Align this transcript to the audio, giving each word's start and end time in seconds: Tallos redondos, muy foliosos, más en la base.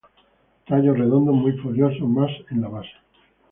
Tallos 0.65 0.97
redondos, 0.97 1.35
muy 1.35 1.51
foliosos, 1.59 2.09
más 2.09 2.31
en 2.49 2.61
la 2.61 2.69
base. 2.69 2.93